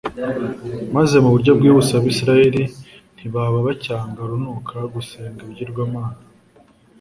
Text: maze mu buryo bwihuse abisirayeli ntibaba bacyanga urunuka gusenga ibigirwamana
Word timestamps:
maze 0.95 1.15
mu 1.23 1.29
buryo 1.33 1.51
bwihuse 1.57 1.91
abisirayeli 1.95 2.63
ntibaba 3.15 3.57
bacyanga 3.67 4.17
urunuka 4.25 4.75
gusenga 4.93 5.39
ibigirwamana 5.43 6.19